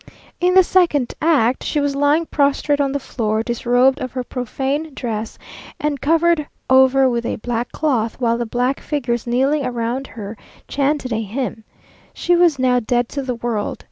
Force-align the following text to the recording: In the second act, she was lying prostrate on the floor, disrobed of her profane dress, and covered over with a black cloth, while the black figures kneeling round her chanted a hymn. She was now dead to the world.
In 0.39 0.55
the 0.55 0.63
second 0.63 1.13
act, 1.21 1.63
she 1.63 1.79
was 1.79 1.95
lying 1.95 2.25
prostrate 2.25 2.81
on 2.81 2.91
the 2.91 2.97
floor, 2.99 3.43
disrobed 3.43 3.99
of 3.99 4.13
her 4.13 4.23
profane 4.23 4.95
dress, 4.95 5.37
and 5.79 6.01
covered 6.01 6.47
over 6.71 7.07
with 7.07 7.23
a 7.23 7.35
black 7.35 7.71
cloth, 7.71 8.19
while 8.19 8.39
the 8.39 8.47
black 8.47 8.79
figures 8.79 9.27
kneeling 9.27 9.61
round 9.63 10.07
her 10.07 10.35
chanted 10.67 11.13
a 11.13 11.21
hymn. 11.21 11.63
She 12.15 12.35
was 12.35 12.57
now 12.57 12.79
dead 12.79 13.09
to 13.09 13.21
the 13.21 13.35
world. 13.35 13.77